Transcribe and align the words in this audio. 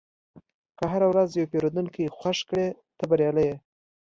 که 0.77 0.83
هره 0.91 1.07
ورځ 1.11 1.29
یو 1.31 1.49
پیرودونکی 1.51 2.13
خوښ 2.17 2.39
کړې، 2.49 2.67
ته 2.97 3.03
بریالی 3.09 3.45
یې. 3.49 3.55